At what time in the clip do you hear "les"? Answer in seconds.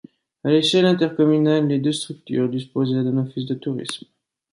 1.67-1.77